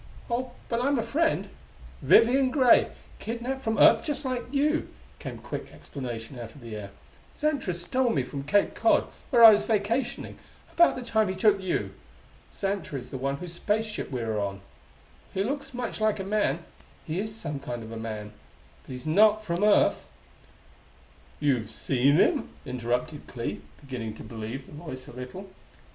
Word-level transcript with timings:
"Oh, 0.31 0.53
but 0.67 0.81
I'm 0.81 0.97
a 0.97 1.03
friend 1.03 1.47
Vivian 2.01 2.49
Gray 2.49 2.89
kidnapped 3.19 3.61
from 3.61 3.77
Earth 3.77 4.03
just 4.03 4.25
like 4.25 4.51
you!" 4.51 4.87
came 5.19 5.37
quick 5.37 5.71
explanation 5.71 6.39
out 6.39 6.55
of 6.55 6.61
the 6.61 6.75
air. 6.75 6.89
"Xantra 7.37 7.71
stole 7.75 8.09
me 8.09 8.23
from 8.23 8.41
Cape 8.43 8.73
Cod, 8.73 9.03
where 9.29 9.43
I 9.43 9.51
was 9.51 9.63
vacationing, 9.63 10.39
about 10.73 10.95
the 10.95 11.03
time 11.03 11.27
he 11.27 11.35
took 11.35 11.61
you. 11.61 11.91
Xantra 12.51 12.97
is 12.97 13.11
the 13.11 13.19
one 13.19 13.37
whose 13.37 13.53
space 13.53 13.85
ship 13.85 14.09
we 14.09 14.21
are 14.21 14.39
on. 14.39 14.61
He 15.35 15.43
looks 15.43 15.71
much 15.71 16.01
like 16.01 16.19
a 16.19 16.23
man; 16.23 16.63
he 17.05 17.19
is 17.19 17.35
some 17.35 17.59
kind 17.59 17.83
of 17.83 17.91
a 17.91 17.95
man; 17.97 18.33
but 18.81 18.93
he's 18.93 19.05
not 19.05 19.45
from 19.45 19.63
Earth" 19.63 20.07
"You've 21.39 21.69
seen 21.69 22.15
him?" 22.15 22.49
interrupted 22.65 23.27
Clee, 23.27 23.61
beginning 23.79 24.15
to 24.15 24.23
believe 24.23 24.65
the 24.65 24.71
Voice 24.71 25.07
a 25.07 25.11
little. 25.13 25.47